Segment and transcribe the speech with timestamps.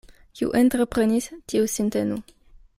[0.39, 2.21] Kiu entreprenis, tiu sin tenu.